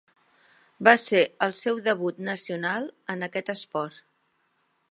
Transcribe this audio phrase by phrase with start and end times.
[0.87, 4.01] Va ser el seu debut nacional en aquest esport.